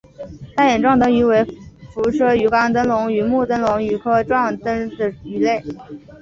[0.55, 1.45] 大眼壮灯鱼为
[1.93, 5.63] 辐鳍鱼纲灯笼鱼目灯笼鱼科壮灯鱼属的鱼类。